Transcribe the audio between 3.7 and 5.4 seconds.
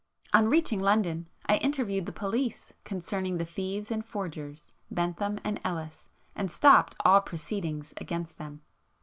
and forgers, Bentham